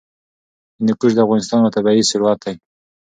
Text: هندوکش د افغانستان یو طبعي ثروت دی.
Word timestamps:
هندوکش 0.77 1.11
د 1.15 1.19
افغانستان 1.25 1.59
یو 1.61 1.73
طبعي 1.75 2.03
ثروت 2.09 2.39
دی. 2.45 2.55